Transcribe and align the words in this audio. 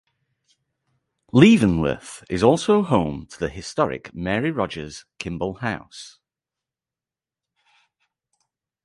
Leavenworth 1.31 2.23
is 2.27 2.41
also 2.41 2.81
home 2.81 3.27
to 3.27 3.37
the 3.37 3.49
historic 3.49 4.11
Mary 4.15 4.49
Rogers 4.49 5.05
Kimball 5.19 5.57
House. 5.59 6.17